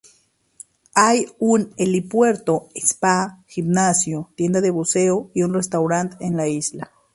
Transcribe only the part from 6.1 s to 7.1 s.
en la isla.